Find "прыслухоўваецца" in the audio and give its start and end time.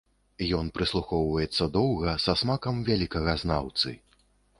0.77-1.67